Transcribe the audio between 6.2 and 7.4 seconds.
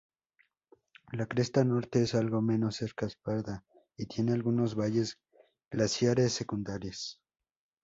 secundarios.